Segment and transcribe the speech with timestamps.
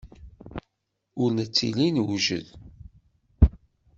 [1.21, 2.47] Ur nettili newjed.